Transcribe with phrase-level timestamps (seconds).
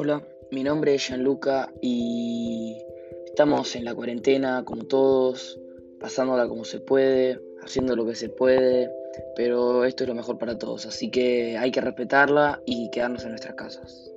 [0.00, 0.22] Hola,
[0.52, 2.78] mi nombre es Gianluca y
[3.26, 5.58] estamos en la cuarentena como todos,
[5.98, 8.92] pasándola como se puede, haciendo lo que se puede,
[9.34, 13.30] pero esto es lo mejor para todos, así que hay que respetarla y quedarnos en
[13.30, 14.12] nuestras casas.